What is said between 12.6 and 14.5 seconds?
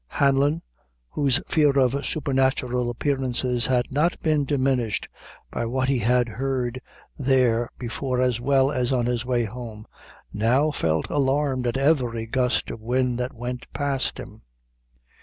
of wind that went past him.